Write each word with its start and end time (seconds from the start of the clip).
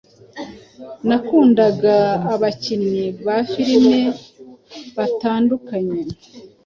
nakundaga 1.07 1.95
abakinnyi 2.33 3.05
ba 3.25 3.35
filimi 3.51 3.97
batandukanye 4.97 5.99